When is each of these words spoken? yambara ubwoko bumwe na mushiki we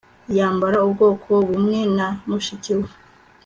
yambara 0.37 0.77
ubwoko 0.87 1.29
bumwe 1.47 1.79
na 1.97 2.07
mushiki 2.27 2.73
we 2.79 2.87